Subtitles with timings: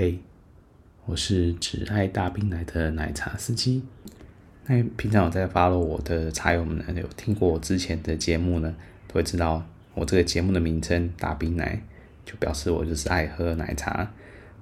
[0.00, 0.16] 嘿，
[1.06, 3.82] 我是只爱大冰奶的奶茶司机。
[4.66, 8.72] 那平常有在 follow 我的茶友们呢，有听过我之前的节目呢，
[9.08, 11.82] 都会知道我这个节目的名称“大冰奶”，
[12.24, 14.08] 就表示我就是爱喝奶茶。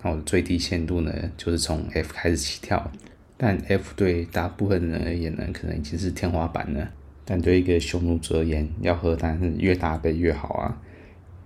[0.03, 2.91] 那我的最低限度呢，就是从 F 开始起跳。
[3.37, 6.91] 但 F 对大部分人而言呢，可能已经是天花板了。
[7.27, 10.81] 但对一个匈奴族而言，要喝当然是越大杯越好啊。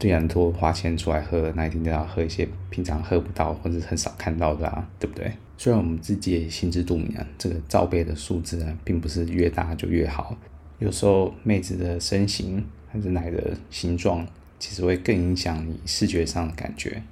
[0.00, 5.30] 虽然多花钱出来喝，那一定都要喝一些平常喝不到或者很少看到的啊，对不对？
[5.58, 10.34] 虽然我们自己也心知肚明啊，这个罩杯的数字啊，并不是越大就越好。
[10.78, 14.26] 有时候妹子的身形还是奶的形状，
[14.58, 17.02] 其实会更影响你视觉上的感觉，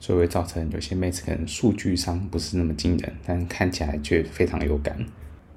[0.00, 4.98] 所以会造成有些妹子可能数据上不是那么惊人，但看起来却非常有感。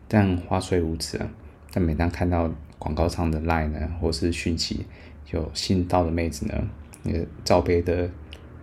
[0.08, 1.28] 但话虽如此啊，
[1.72, 4.86] 但每当看到广告上的 line 呢，或是讯息。
[5.32, 6.54] 有新到的妹子呢，
[7.04, 8.10] 那个罩杯的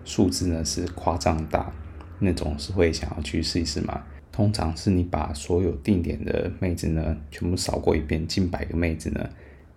[0.05, 1.73] 数字呢是夸张大，
[2.21, 4.03] 那种是会想要去试一试嘛。
[4.31, 9.29] 通常是你把所有定点的妹子呢全部扫过一遍，近百个妹子呢，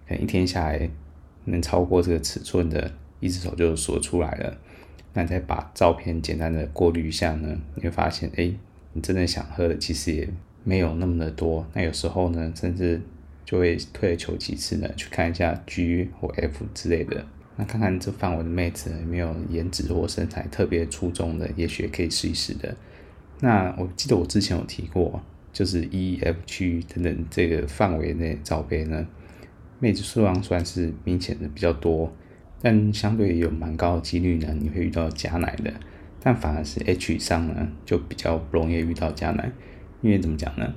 [0.07, 0.89] 可能一天下来
[1.45, 4.57] 能超过这个尺寸的，一只手就数出来了。
[5.13, 8.53] 那再把照片简单的过滤一下呢，你会发现，哎，
[8.93, 10.29] 你真的想喝的其实也
[10.63, 11.65] 没有那么的多。
[11.73, 13.01] 那有时候呢，甚至。
[13.45, 22.75] 就会退而求其次呢，去看一下 G 或 F 之类的，那看看这范围的妹子有没有颜值或身材特别出众的，也许可以试一试的。
[23.39, 25.21] 那我记得我之前有提过，
[25.53, 29.07] 就是 E、F、G 等等这个范围内罩杯呢，
[29.79, 32.11] 妹子数量算是明显的比较多，
[32.61, 35.71] 但相对有蛮高的几率呢，你会遇到假奶的。
[36.19, 39.51] 但反而是 H 以上呢，就比较不容易遇到假奶，
[40.01, 40.73] 因为怎么讲呢？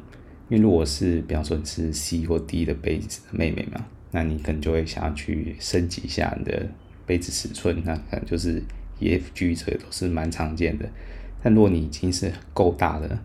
[0.49, 6.67] 因为如果是，比方说你是 C 或 D 的杯子的妹妹嘛，那你可能就会想要去升级一下你的
[7.05, 8.63] 杯子尺寸，那可能就是
[8.99, 10.89] E、F、G 这都是蛮常见的。
[11.43, 13.19] 但如果你已经是够大的，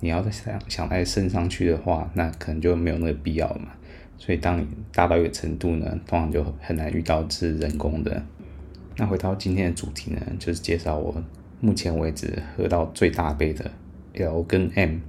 [0.00, 3.68] 你要再想想再升上去的话，那可能就没有那个必要了嘛。
[4.16, 8.24] 所以当你大到一个程度呢，通常就很难遇到是人工的。
[8.96, 11.22] 那回到今天的主题呢，就是介绍我
[11.60, 13.70] 目前为止喝到最大杯的
[14.14, 15.00] L 跟 M。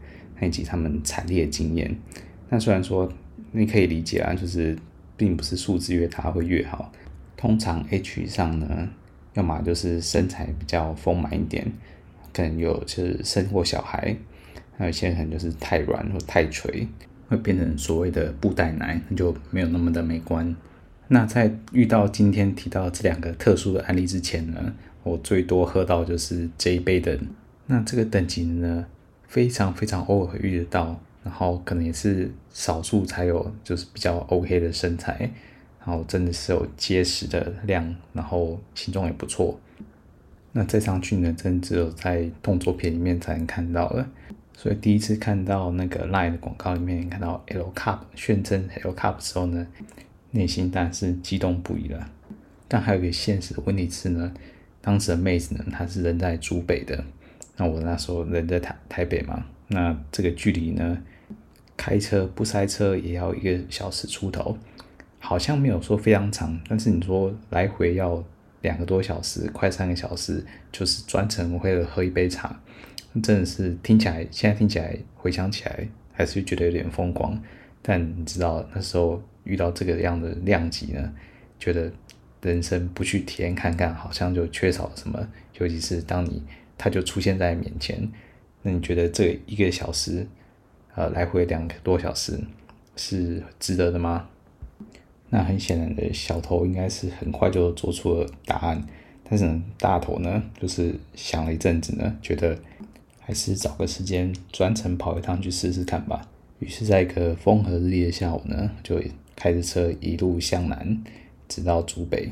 [0.42, 1.96] 以及他们惨烈的经验。
[2.50, 3.12] 那虽然说
[3.52, 4.78] 你可以理解啊，就是
[5.16, 6.92] 并不是数字越大会越好。
[7.36, 8.90] 通常 H 上呢，
[9.34, 11.72] 要么就是身材比较丰满一点，
[12.34, 14.16] 可能有就是生过小孩，
[14.78, 16.88] 还有一些可能就是太软或太垂，
[17.28, 20.56] 会变成所谓的布袋奶，那就没有那么的美观。
[21.10, 24.74] 那在遇到今天提到这两个特殊的案例之前呢，
[25.04, 27.20] 我最多喝到就是这一杯的。
[27.68, 28.86] 那这个等级呢，
[29.34, 35.28] 非常非常偶尔会遇得到，然后可能也是少数才有，就是比较 OK 的身材，
[35.84, 39.60] 然后真的是有结实的量，然后形状也不错。
[40.52, 44.08] 那再上去呢，真的只有在动作片里面才能看到了。
[44.56, 49.66] 所以第一次看到那个 LINE 的广告里面看到 L Cup 宣称 L Cup 的时候呢，
[50.30, 52.08] 内心当然是激动不已了。
[52.68, 54.32] 但还有一个现实的问题是呢，
[54.80, 57.04] 当时的妹子呢，她是人在珠北的。
[57.56, 60.98] 那我那时候人在台台北嘛，那这个距离呢，
[61.78, 64.58] 开车不塞车也要一个小时出头，
[65.20, 68.24] 好像没有说非常长，但是你说来回要
[68.62, 72.60] 两个多小时，快三个小时，就是专程为了喝一杯茶，
[73.22, 77.40] 真的是听起来，现在听起来回想起来还是觉得有点疯狂，
[77.84, 81.14] 但你知道那时候遇到这个样的量级呢，
[81.60, 81.92] 觉得
[82.42, 85.28] 人生不去体验看看，好像就缺少什么，
[85.60, 86.42] 尤其是当你。
[86.78, 88.10] 它就出现在面前，
[88.62, 90.28] 那你觉得这一个小时，
[90.96, 92.40] 呃，来回两个多小时
[92.96, 94.28] 是值得的吗？
[95.30, 98.86] 那很显然的，小头应该是很快就做出了答案，
[99.24, 102.58] 但是呢，大头呢，就是想了一阵子呢，觉得
[103.20, 106.30] 还是找个时间专程跑一趟去试试看吧。
[106.60, 109.02] 于是，在一个风和日丽的下午呢，就
[109.36, 111.04] 开着车一路向南，
[111.48, 112.32] 直到竹北。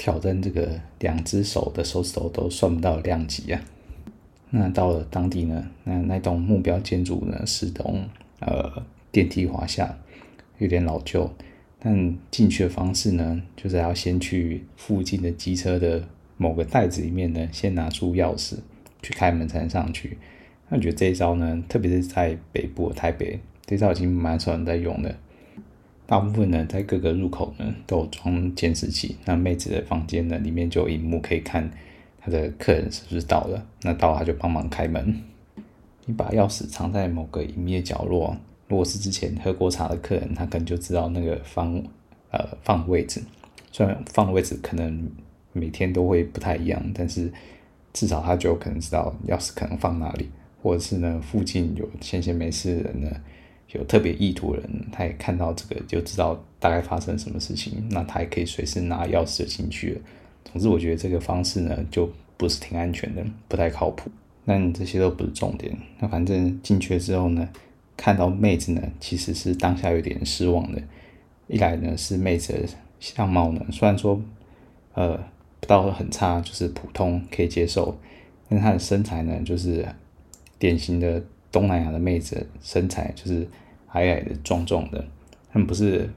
[0.00, 3.60] 挑战这个两只手的手指头都算不到量级啊！
[4.48, 8.08] 那到了当地呢，那那栋目标建筑呢是栋
[8.38, 8.82] 呃
[9.12, 9.94] 电梯华厦，
[10.56, 11.30] 有点老旧。
[11.78, 16.02] 但进去的方式呢，就是要先去附近的机车的
[16.38, 18.54] 某个袋子里面呢，先拿出钥匙，
[19.02, 20.16] 去开门才能上去。
[20.70, 25.14] 那我觉得这一招呢，特别是在北部台北，这招已经蛮少人在用的。
[26.10, 29.16] 大部分呢，在各个入口呢都有装监视器。
[29.26, 31.70] 那妹子的房间呢，里面就有萤幕可以看
[32.18, 33.64] 她的客人是不是到了。
[33.82, 35.22] 那到了，她就帮忙开门。
[36.06, 38.36] 你把钥匙藏在某个隐秘的角落，
[38.66, 41.80] 如果是之前喝过茶的客人，他可能就知道那个放
[42.32, 43.22] 呃放位置。
[43.70, 45.08] 虽然放的位置可能
[45.52, 47.32] 每天都会不太一样，但是
[47.92, 50.28] 至少他就可能知道钥匙可能放哪里，
[50.60, 53.10] 或者是呢附近有闲闲没事的人呢，
[53.72, 60.00] 有特别意图的人，他也看到这个就知道大概发生什么事情，那他也可以随时拿钥匙进去了。
[60.44, 64.10] 总之，我觉得这个方式呢就不是挺安全的，不太靠谱。
[64.46, 65.76] 但这些都不是重点。
[66.00, 67.48] 那反正进去之后呢，
[67.96, 70.82] 看到妹子呢，其实是当下有点失望的。
[71.46, 72.60] 一来呢是妹子的
[72.98, 74.20] 相貌呢，虽然说
[74.94, 75.16] 呃
[75.60, 77.96] 不到很差，就是普通可以接受，
[78.48, 79.86] 但她的身材呢，就是
[80.58, 83.46] 典型的东南亚的妹子身材，就是
[83.92, 85.04] 矮矮的、壮壮的。
[85.52, 86.08] 他们不是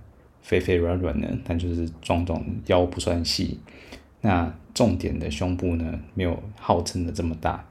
[0.42, 3.60] 肥肥软软的，但就是壮壮，腰不算细。
[4.22, 7.66] 那重点的胸部呢，没有号称的这么大。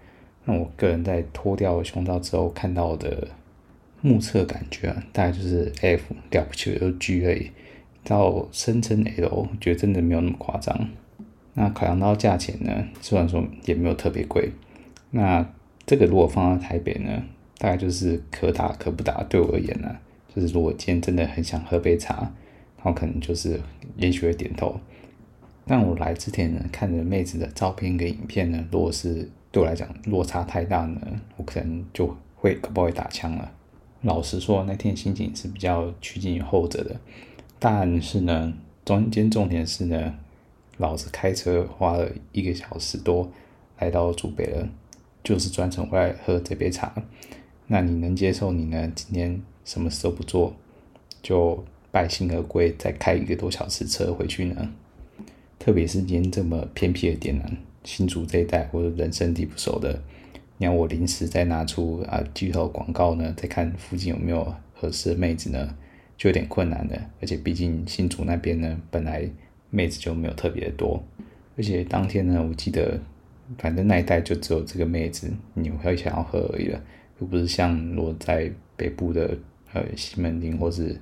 [0.44, 3.28] 那我个人在脱掉胸罩之后看到的
[4.00, 7.50] 目测感觉啊，大概就是 F 了不起的 G 而已，
[8.02, 10.88] 到声称 L，我觉得真的没有那么夸张。
[11.54, 14.50] 那考量到价钱呢，虽然说也没有特别贵，
[15.10, 15.46] 那
[15.86, 17.22] 这个如果放在台北呢，
[17.62, 19.22] 大概就是可打可不打。
[19.30, 19.96] 对我而言呢，
[20.34, 22.16] 就是如果今天真的很想喝杯茶，
[22.78, 23.60] 然后可能就是
[23.96, 24.80] 也许会点头。
[25.64, 31.00] 但我来之前呢，看着妹子的照片跟影片呢，如果是对我来讲落差太大呢，
[31.36, 33.52] 我可能就会可不会打枪了。
[34.00, 36.96] 老实说，那天心情是比较趋近于后者的。
[37.60, 38.52] 但是呢，
[38.84, 40.14] 中间重点是呢，
[40.78, 43.30] 老子开车花了一个小时多
[43.78, 44.68] 来到祖北了，
[45.22, 46.92] 就是专程回来喝这杯茶。
[47.66, 48.92] 那你能接受你呢？
[48.94, 50.54] 今天什么事都不做，
[51.22, 54.70] 就败兴而归，再开一个多小时车回去呢？
[55.58, 57.44] 特别是今天这么偏僻的点呢？
[57.84, 60.02] 新竹这一带，或者人生地不熟的，
[60.58, 65.76] 你要我临时再拿出啊巨头广告呢，再看附近有没有合适的妹子呢，
[66.16, 67.10] 就有点困难了。
[67.20, 69.28] 而且毕竟新竹那边呢，本来
[69.70, 71.02] 妹子就没有特别的多，
[71.56, 73.00] 而且当天呢，我记得
[73.58, 76.80] 反正那一带就只有这个妹子，你会想要喝而已了，
[77.18, 79.36] 又不是像我在北部的
[79.72, 81.00] 呃西门町或是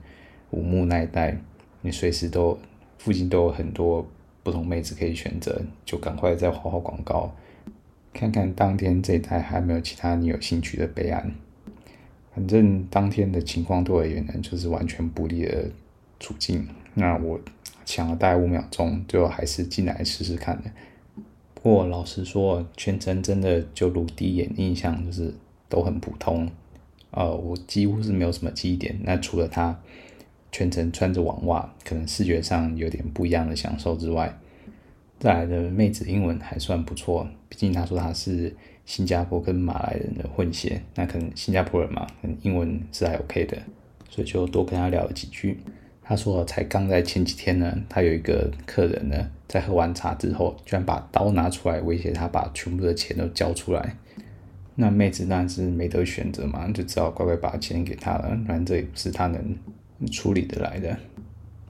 [0.50, 1.36] 五木那一带，
[1.82, 2.58] 你随时都
[2.98, 4.06] 附近都有很多。
[4.42, 7.30] 不同妹子可以选择，就赶快再划划广告，
[8.10, 11.30] 看看当天这一带还没有其他你有兴趣的备案。
[12.34, 15.70] 反正当天的情况对我而言呢，就是完全不利的
[16.18, 16.66] 处境。
[16.94, 17.38] 那我
[17.84, 20.70] 抢了大概五秒钟，最后还是进来试试看的。
[21.52, 25.34] 不过老实说，全程真的就如第一眼印象，就是
[25.70, 26.50] 都很普通。
[27.12, 29.00] 呃，我几乎是没有什么记忆点。
[29.04, 29.80] 那除了他。
[30.52, 34.36] 全程穿着网袜，可能视觉上有点不一样的享受之外，
[35.20, 37.24] 再来的妹子英文还算不错。
[37.48, 38.52] 毕竟她说她是
[38.84, 43.58] 新加坡跟马来人的混血，那可能新加坡人嘛，可能英文是还 OK 的，
[44.08, 45.60] 所以就多跟她聊了几句。
[46.02, 53.94] 她说才刚在前几天呢，她有一个客人呢，在喝完茶之后，居然把刀拿出来威胁她，把全部的钱都交出来。
[54.74, 58.28] 那妹子当然是没得选择嘛，就只好乖乖把钱给他了。
[58.46, 59.56] 反正这也不是他能。
[60.10, 60.96] 处理得来的，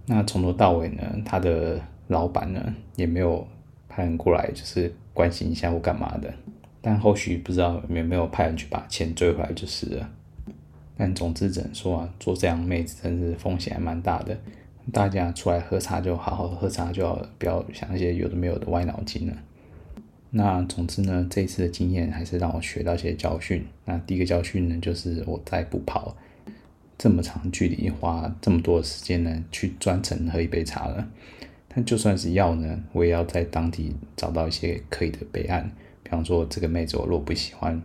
[0.07, 3.45] 那从头到尾呢，他的老板呢也没有
[3.88, 6.33] 派人过来，就是关心一下或干嘛的。
[6.80, 10.09] 但后续不知道有没有派人去把钱追回来就是了。
[10.97, 14.38] 但总之只能说啊，做这样妹子真是风险还蛮大的。
[14.92, 19.35] 大家出来喝茶就好好喝茶，就要不要想一些有的没有的歪脑筋了。
[20.30, 23.66] 那总之呢，这一次的经验还是让我学到一些教训。
[23.84, 26.16] 那第一个教训呢，就是我再不跑。
[26.96, 31.08] 这么长距离，花这么多的时间呢，去专程喝一杯茶了。
[31.66, 35.70] 但就算是要呢，我也要在当地找到一些可以的备案。
[36.02, 37.80] 比方说，这个妹子我若不喜欢，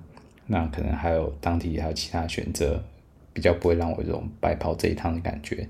[0.48, 2.84] 那可能还有当地还有其他选择，
[3.32, 5.68] 比较不会让我这种白跑这一趟的感觉。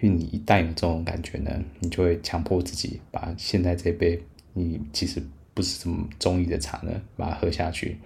[0.00, 4.22] 因为你一旦有这种感觉呢，你就会强迫自己把现在这杯
[4.54, 5.22] 你其实
[5.56, 7.96] 不是这么中意的茶呢，把它喝下去。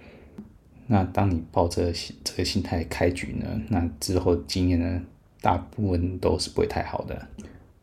[0.87, 1.91] 那当你抱着
[2.23, 5.01] 这个心态开局呢，那之后经验呢，
[5.41, 7.27] 大部分都是不会太好的。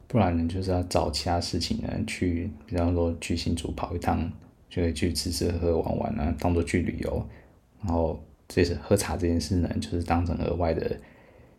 [0.07, 4.33] 不然呢，就是要找其他事情呢去，比方说去新竹跑一趟，
[4.71, 7.29] 就会去吃吃喝喝玩玩啊，当做去旅游。
[7.83, 10.99] 然后这是喝茶这件事呢，就是当成额外的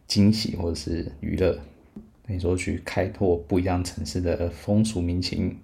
[0.08, 1.60] 惊喜或者是娱乐。
[2.26, 5.58] 等于说去开拓不一样城市的风俗民情，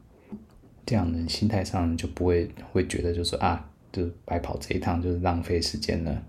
[0.86, 3.70] 这样呢，心态上就不会会觉得就是啊。
[3.92, 6.22] 就是白跑这一趟，就是浪费时间了。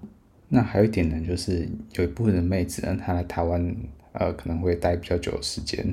[0.47, 3.75] 那还有一点呢，就是有一部分的妹子呢，她来台湾
[4.13, 5.93] 呃可能会待比较久的时间，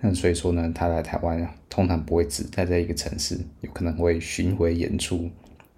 [0.00, 5.30] 那所以说呢，她来台湾通常不会只待在一个城市，有可能会巡回演出，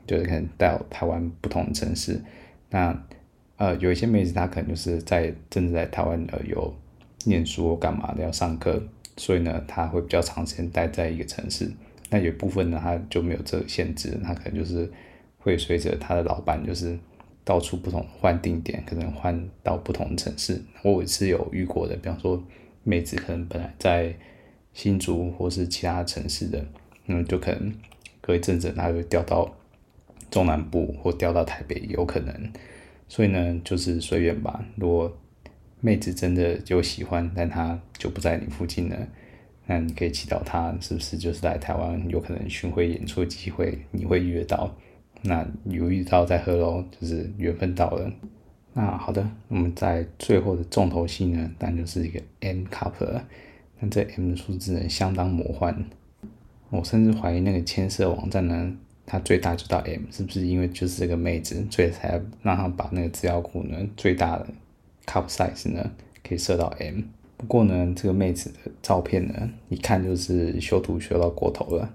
[0.07, 2.19] 就是可能到台湾不同的城市。
[2.71, 2.99] 那
[3.59, 6.75] 呃有一些妹子她可能就是在正在台湾呃有
[7.27, 8.83] 念书干嘛的要上课，
[9.19, 11.71] 所以呢她会比较长时间待在一个城市。
[12.11, 14.91] 那有部分呢，他就没有这个限制，他可能就是
[15.39, 16.97] 会随着他的老板，就是
[17.45, 20.63] 到处不同换定点，可能换到不同城市。
[20.83, 22.43] 我也是有遇过的，比方说
[22.85, 24.15] 妹子可能本来在
[24.73, 26.65] 新竹或是其他城市的，
[27.07, 27.75] 嗯，就可能
[28.21, 29.57] 隔一阵子他就调到
[30.31, 32.53] 中南部或调到台北，有可能。
[33.09, 34.65] 所以呢，就是随缘吧。
[34.77, 35.17] 如果
[35.81, 38.97] 妹子真的有喜欢，但她就不在你附近了。
[39.67, 44.75] 那你可以祈祷他是不是就是来台湾有可能巡回演出机会，你会遇到。
[45.23, 48.13] 那有遇到再喝喽，就是缘分到了。
[48.75, 52.93] 那好的，我们在最后的重头戏呢，当然就是一个 M cup。
[53.81, 55.85] 那这 M 的数字呢，相当魔幻。
[56.71, 64.47] 我甚至怀疑那个牵涉网站呢，它最大就到 M，是不是因为就是这个妹子，所以才让他把那个资料库呢最大的
[65.07, 65.91] cup size 呢，
[66.23, 67.01] 可以设到 M。
[67.47, 71.89] 不过呢，这个妹子的照片呢，一看就是修图修到过头了。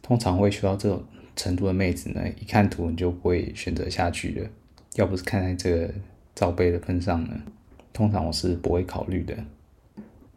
[0.00, 1.02] 通常会修到这种
[1.34, 4.48] 程度的妹子呢，一看图你就不会选择下去了。
[4.94, 5.92] 要不是看在这个
[6.36, 7.30] 罩杯的份上呢，
[7.92, 9.36] 通常我是不会考虑的。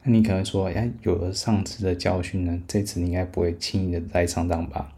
[0.01, 4.91] 那你可能说，哎，有了上次的教训呢，这次你应该不会轻易的再上当吧？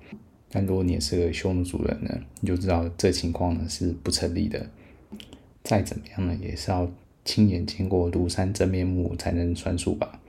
[0.49, 4.65] 但如果你也是个匈奴主人呢，你就知道这情况呢是不成立的。
[5.61, 6.89] 再怎么样呢，也是要。
[7.25, 10.21] 亲眼见过庐山真面目才能算数吧，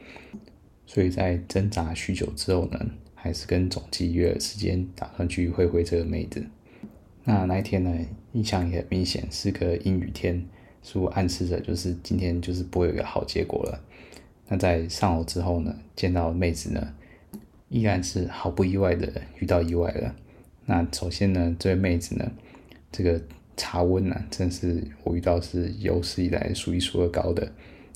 [0.87, 2.81] 所以在挣扎许久之后呢，
[3.15, 6.43] 还是跟总机约了时间，打算去会会这个妹子。
[7.25, 7.95] 那那一天呢，
[8.33, 10.43] 印象也很明显是个阴雨天，
[10.83, 13.79] 似乎暗示着就是今天就是不会有一个好结果了。
[14.49, 16.95] 那在上楼之后呢，见到妹子呢，
[17.69, 20.17] 依然是毫不意外的遇到意外了。
[20.65, 22.33] 那首先呢，这位妹子呢，
[22.91, 23.21] 这个。
[23.57, 27.51] 茶温呢、啊，真是我遇到是有史以来数一数二高的，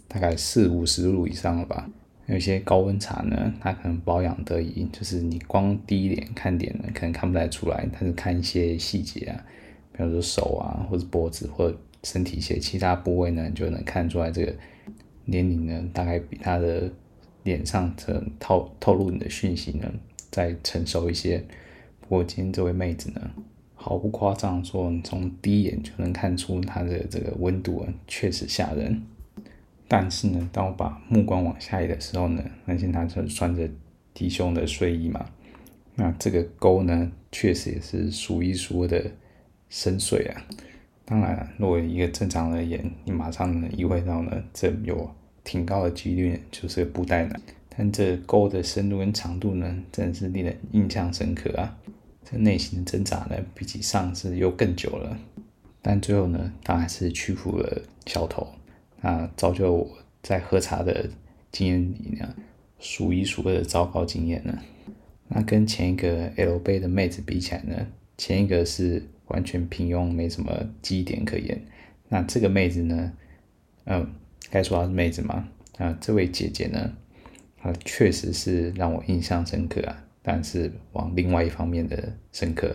[0.08, 1.88] 大概四五十度以上了吧。
[2.26, 9.44] 有些高温茶呢，它可能保养得宜，就是你光第一眼看脸呢，可能看不太出来，但是看一些细节啊，
[9.92, 14.54] 比如说手啊，或者脖子，或者身体一些其他部位呢，就能看出来这个
[15.24, 16.88] 年龄呢，大概比他的
[17.42, 19.92] 脸上这透透露你的讯息呢，
[20.30, 21.44] 再成熟一些。
[22.00, 23.30] 不过今天这位妹子呢，
[23.82, 29.02] 毫不夸张说，你从第一眼就能看出它的这个温度啊，确实吓人。
[29.88, 33.66] 但是呢，当我把目光往下移的时候呢，发现它就穿着
[34.12, 35.24] 低胸的睡衣嘛。
[35.94, 39.02] 那这个沟呢，确实也是数一数二的
[39.70, 40.44] 深邃啊。
[41.06, 45.10] 当然，如果一个正常的眼，你马上能意会到呢，这有
[45.42, 47.40] 挺高的几率就是布袋男。
[47.74, 51.78] 但这沟的深度跟长度呢，真的是令人印象深刻啊。
[52.30, 55.18] 这内心的挣扎呢，比起上次又更久了，
[55.82, 58.46] 但最后呢，他还是屈服了小头。
[59.00, 61.08] 那造就我在喝茶的
[61.50, 62.34] 经验里呢，
[62.78, 64.58] 数一数二的糟糕经验呢。
[65.28, 67.86] 那跟前一个 L 杯的妹子比起来呢，
[68.18, 71.60] 前一个是完全平庸，没什么基点可言。
[72.08, 73.12] 那这个妹子呢，
[73.84, 74.08] 嗯，
[74.50, 75.48] 该说她是妹子吗？
[75.78, 76.92] 啊，这位姐姐呢，
[77.56, 80.04] 她确实是让我印象深刻啊。
[80.32, 82.72] 但是往另外一方面的深刻，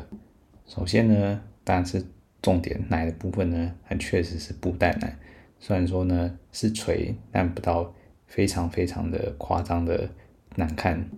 [0.68, 2.04] 首先呢，当然是
[2.42, 5.18] 重点奶的部分呢，还确实是布袋奶。
[5.58, 7.96] 虽然说呢是垂，但不到
[8.28, 10.10] 非常非常的夸张的
[10.58, 11.10] 难看，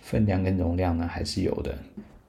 [0.00, 1.76] 分量跟容量呢还是有的。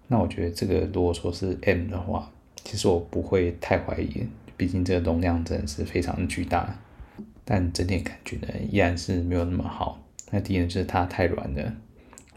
[0.07, 2.31] 那我觉得这个如果说是 M 的话，
[2.63, 4.25] 其实我不会太怀疑，
[4.57, 6.79] 毕竟这个容量真的是非常巨大。
[7.45, 10.03] 但整体感觉呢依然是没有那么好。
[10.31, 11.71] 那第一呢就是它太软了。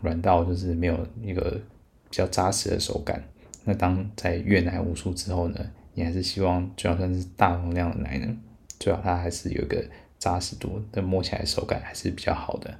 [0.04, 1.60] 软到就是没有一个
[2.08, 3.24] 比较扎实的手感。
[3.64, 5.58] 那当在越奶无数之后呢，
[5.94, 8.36] 你还是希望，就算是大容量的奶呢，
[8.78, 9.82] 最好它还是有一个
[10.18, 12.72] 扎实度，但摸起来手感还是比较好的。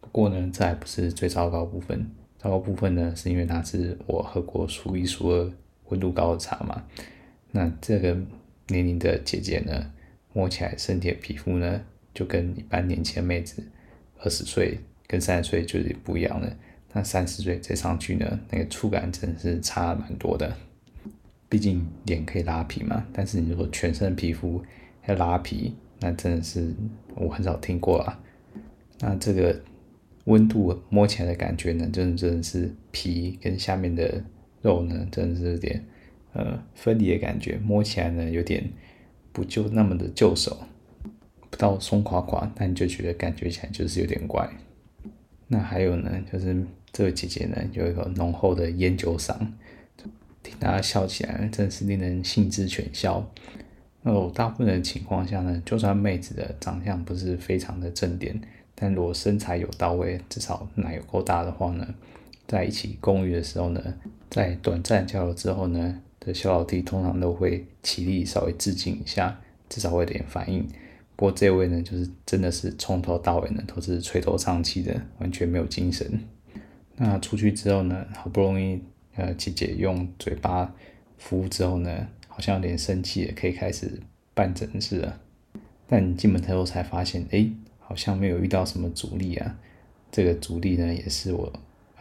[0.00, 2.08] 不过呢，这还不是最糟糕部分。
[2.38, 5.52] 糟糕部分呢，是因为它是我喝过数一数二
[5.88, 6.84] 温度高的茶嘛。
[7.50, 8.16] 那这个
[8.68, 9.92] 年龄的姐姐呢，
[10.32, 11.82] 摸起来身体的皮肤呢，
[12.14, 13.60] 就跟一般年轻的妹子
[14.20, 16.56] 二十岁跟三十岁就是不一样了。
[16.98, 20.52] 那三十岁再上去呢，那个触感真的是差蛮多的。
[21.48, 24.60] 毕竟脸可以拉皮嘛，但是你如果全身皮肤
[25.06, 26.74] 要拉皮，那真的是
[27.14, 28.20] 我很少听过啊。
[28.98, 29.60] 那这个
[30.24, 34.20] 温度摸起来的感觉呢，真的真的是皮跟下面的
[34.60, 35.84] 肉呢，真的是有点
[36.32, 38.68] 呃分离的感觉，摸起来呢有点
[39.30, 40.64] 不就那么的就手，
[41.48, 44.50] 不到松垮垮，但你就觉得感觉起来就是有点怪。
[45.46, 49.36] 那还有呢，就是这位姐姐呢有一个浓厚的烟酒嗓，
[50.42, 53.24] 听她笑起来真是令人兴致全消。
[54.02, 58.40] 那我大部分的情况下呢，就算妹子的长相不是非常的正点，
[58.74, 61.86] 但如果身材有到位，至少奶有够大的话呢，
[62.46, 63.82] 在一起共浴的时候呢，
[64.30, 70.66] 在短暂交流之后呢的小老弟通常都会起立稍微致敬一下，至少会有点反应。
[71.16, 76.20] 不过这位呢，就是真的是从头到尾呢都是垂头丧气的，完全没有精神。
[76.98, 78.82] 那出去之后呢，好不容易
[79.14, 80.74] 呃姐姐用嘴巴
[81.16, 84.00] 服务之后呢，好像有点生气了，可以开始
[84.34, 85.20] 办正事了。
[85.86, 89.58] 但进门之后才发现，哎，好像没有遇到什么阻力啊。
[90.12, 91.52] 这个阻力呢，也是我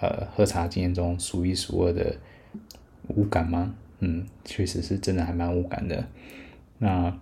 [0.02, 2.18] 呃喝茶经验中数一数二的
[3.08, 3.74] 无感吗？
[4.00, 6.08] 嗯，确实是真的还蛮无感的。
[6.80, 7.18] 那。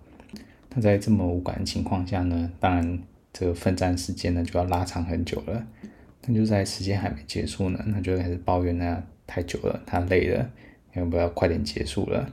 [0.78, 2.98] 那在这么无感的情况下呢，当然
[3.32, 5.66] 这个奋战时间呢就要拉长很久了。
[6.26, 10.50] 那就在时间还没结束呢，那就开始抱怨那太久了，他累了，
[10.94, 12.32] 要不要快点结束了？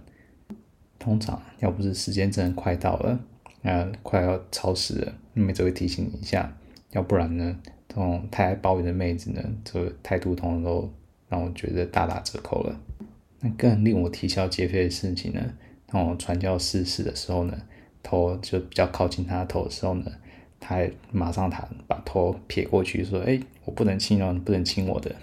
[0.99, 3.19] 通常要不是时间真的快到了，
[3.61, 6.51] 那快要超时了，妹子会提醒你一下；
[6.91, 10.91] 要不然呢，这种太爱抱怨的妹子呢，这态度通常都
[11.29, 12.79] 让我觉得大打折扣了。
[13.39, 15.53] 那更令我啼笑皆非的事情呢，
[15.85, 17.57] 当我传教士事的时候呢。
[18.05, 20.11] 头就比较靠近他的头的时候呢，
[20.59, 25.15] 他还马上他把头撇过去说：“哎，我不能亲哦，你不能亲我的。”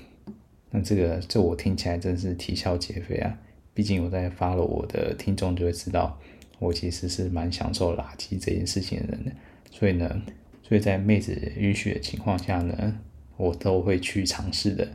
[0.70, 3.38] 那这个这我听起来真是啼笑皆非啊！
[3.74, 6.16] 毕竟我在发了我的听众就会知道，
[6.58, 9.32] 我其实是蛮享受垃圾这件事情的人的。
[9.72, 10.22] 所以呢，
[10.62, 13.00] 所以在妹子允许的情况下呢，
[13.36, 14.86] 我都会去尝试的。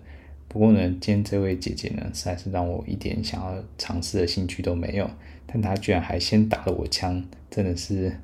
[0.47, 5.09] 不过呢，今天这位姐姐呢，实在是让我一点想要尝试的兴趣都没有。
[5.45, 7.21] 但她居然还先打了我枪，
[7.51, 8.15] 真的是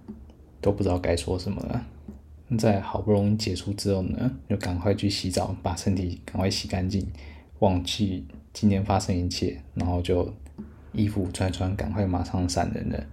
[0.62, 1.86] 都不知道该说什么了。
[2.58, 7.08] 在好不容易结束之后呢，就赶快去洗澡，把身体赶快洗干净，
[7.60, 10.34] 忘记今天发生一切，然后就
[10.94, 13.04] 衣服穿穿，赶快马上闪人了。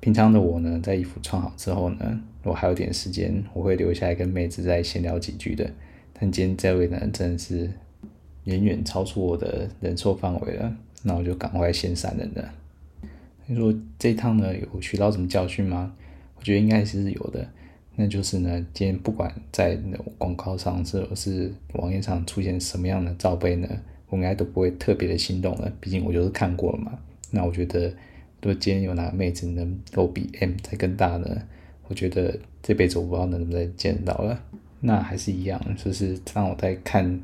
[0.00, 5.70] 平常的我呢，在衣服穿好之后呢，我还有点时间，我会留下来跟妹子再闲聊几句的。
[6.12, 7.70] 但今天这位呢，真的是。
[8.44, 12.54] 远远超出我的忍受范围了，那我就赶快先闪人了。
[13.44, 15.92] 你说这趟呢，有学到什么教训吗？
[16.36, 17.44] 我觉得应该是有的。
[17.96, 19.76] 那就是呢，今天不管在
[20.18, 23.68] 广告上或者是网页上出现什么样的罩杯呢，
[24.08, 25.72] 我应该都不会特别的心动了。
[25.80, 26.98] 毕竟我就是看过了嘛。
[27.30, 27.88] 那我觉得，
[28.42, 31.42] 如果今天有哪个妹子能够比 M 再更大呢，
[31.88, 34.40] 我觉得这辈子我不知道能不能再见到了。
[34.80, 37.20] 那还是一样，就是当我在看。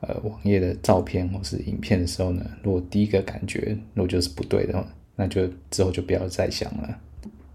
[0.00, 7.00] 呃，网页的照片或是影片的时候呢，如果第一个感觉如果就是不对的话，那就之后就不要再想了，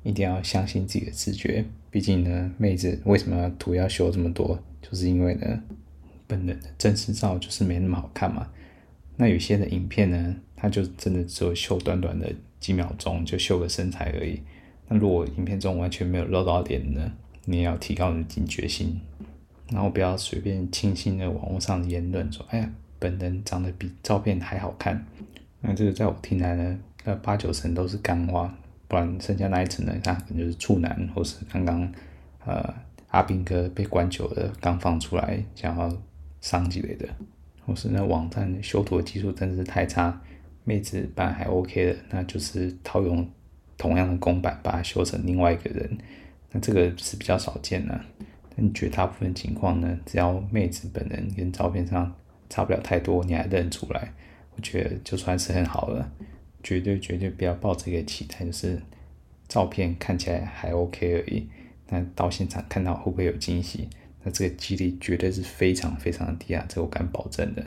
[0.03, 1.65] 一定要相信自己的直觉。
[1.89, 5.63] 毕竟呢，妹子为什么图要修这么多，就是因为呢，
[6.27, 8.47] 本人的真实照就是没那么好看嘛。
[9.15, 14.41] 那有些的影片呢，它就真的只有秀短短的几秒钟，就秀个身材而已。
[14.87, 17.11] 那如果影片中完全没有露到脸呢，
[17.45, 18.99] 你也要提高你的警觉性。
[19.71, 25.05] 然后不要随便轻信的网络上的言论，说哎呀，本人长得比照片还好看。
[25.61, 28.55] 那这个在我听来呢，那八九成都是干话，
[28.87, 31.91] 不然剩下那一层呢，他可能就是处男，或是刚刚
[32.45, 32.73] 呃
[33.09, 35.91] 阿兵哥被关久了，刚放出来想要
[36.41, 37.07] 伤几类的，
[37.65, 40.21] 或是那网站修图的技术真的是太差，
[40.63, 43.27] 妹子版还 OK 的，那就是套用
[43.77, 45.97] 同样的公版把它修成另外一个人，
[46.51, 47.99] 那这个是比较少见的。
[48.55, 52.13] 但绝大部分情况呢，只要妹子本人跟照片上
[52.49, 54.13] 差不了太多，你还认出来，
[54.55, 56.11] 我觉得就算是很好了。
[56.63, 58.82] 绝对绝对不要抱这个期待，就是
[59.47, 61.47] 照片看起来还 OK 而已，
[61.86, 63.89] 但到现场看到会不会有惊喜？
[64.23, 67.63] 那这个几率绝对是非常非常的低啊，这我敢保证的。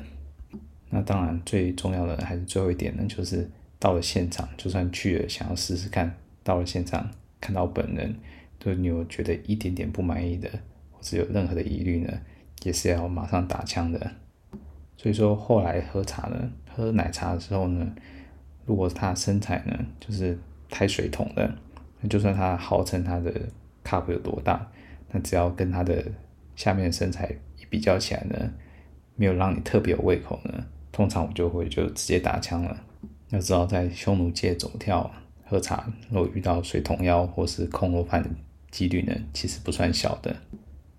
[0.89, 8.17] 那当然最重要的还是最后一点呢，就是到了现场，就算去了想要试试看，到了现场看到本人，
[8.59, 10.49] 对你有觉得一点点不满意的。
[10.93, 12.21] 或者有任何的疑虑呢，
[12.63, 14.13] 也是要马上打枪的。
[14.97, 17.95] 所以说后来喝茶呢，喝奶茶的时候呢，
[18.67, 21.51] 如果他身材呢就是太水桶的，
[22.01, 23.33] 那就算他号称他的
[23.85, 24.69] cup 有多大，
[25.13, 26.05] 那只要跟他的
[26.57, 28.51] 下面身材一比较起来呢，
[29.15, 32.77] 没有让你特别有胃口呢，通常我就会就直接打枪了。
[33.31, 35.11] 要知道在匈奴界走跳
[35.45, 38.29] 喝茶，如果遇到水桶腰或是空肉饭的
[38.71, 40.35] 几率呢，其实不算小的。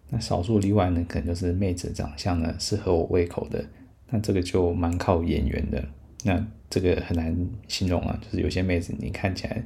[0.09, 3.65] 那少数例外呢，可能就是妹子长相呢是合我胃口的，
[4.09, 5.83] 那这个就蛮靠眼缘的。
[6.27, 7.33] 那这个很难
[7.69, 9.63] 形容啊，就是有些妹子你看起来，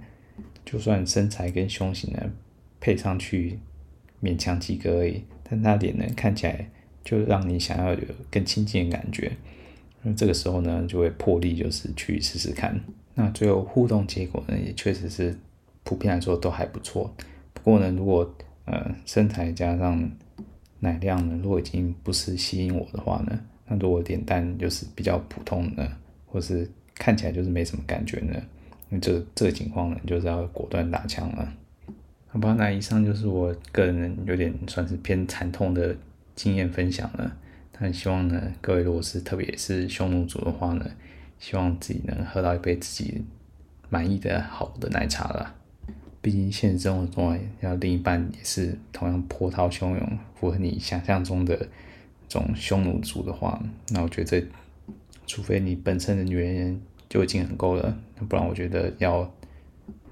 [0.63, 2.31] 就算身材跟胸型呢
[2.79, 3.57] 配上去
[4.21, 6.69] 勉强及格而已，但她脸呢看起来
[7.03, 9.31] 就让你想要有更亲近的感觉。
[10.03, 12.79] 那这个时候呢，就会破例就是去试试看。
[13.15, 15.35] 那最后互动结果呢，也确实是
[15.83, 17.11] 普遍来说都还不错。
[17.53, 20.11] 不过呢，如果呃身材加上
[20.79, 25.91] 奶量呢，如果已经不是吸引我的话呢，那如果脸蛋就是比较普通的，
[26.31, 28.41] 或是看起来就是没什么感觉呢，
[28.89, 31.53] 那这这个情况呢，就是要果断打枪了。
[32.27, 35.93] 好吧，那以上就是我个人有点算是偏惨痛的
[36.33, 37.35] 经验分享了。
[37.71, 40.89] 但希望呢，各位如果是特别是匈奴族的话呢，
[41.39, 43.21] 希望自己能喝到一杯自己
[43.89, 45.55] 满意的好的奶茶了。
[46.21, 51.57] 毕竟现实生活中要另一半也是同样波涛汹涌、符合你想象中的
[52.29, 54.41] 这种匈奴族的话，那我觉得。
[55.25, 59.31] 除非你本身的女人就已经很够了，不然我觉得要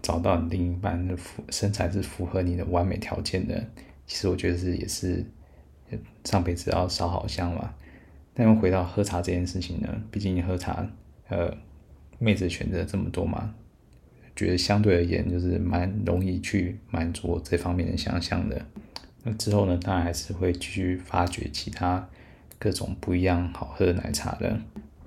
[0.01, 3.63] 找到你另一半的符身材是符合你的完美条件的，
[4.07, 5.25] 其实我觉得是也是
[6.23, 7.73] 上辈子要烧好香嘛。
[8.33, 10.87] 但又回到喝茶这件事情呢，毕竟喝茶，
[11.27, 11.53] 呃，
[12.17, 13.53] 妹子选择这么多嘛，
[14.33, 18.65] 觉得相对而言就是蛮容易去满足这方面的想象的。
[19.23, 22.07] 那之后呢，当然还是会继续发掘其他
[22.57, 24.57] 各种不一样好喝的奶茶的。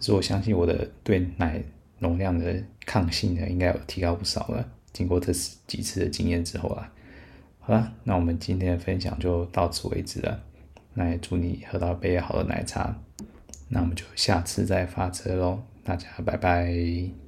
[0.03, 1.63] 所以我相信我的对奶
[2.01, 4.69] 容量的抗性呢，应该有提高不少了。
[4.93, 5.33] 经过这
[5.67, 6.93] 几次的经验之后啊，
[7.61, 10.43] 好了，那我们今天的分享就到此为止了。
[10.93, 12.95] 那也祝你喝到杯好的奶茶。
[13.69, 17.22] 那我们就下次再发车喽，大家拜拜。